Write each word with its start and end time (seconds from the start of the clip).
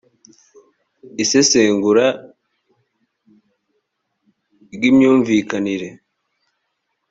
isesengura 1.23 2.05
ry 4.73 4.83
imyumvikanire 4.89 5.89